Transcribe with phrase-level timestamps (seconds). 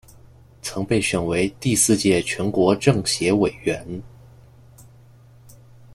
[0.63, 3.85] 曾被选为第四届全国政协委员。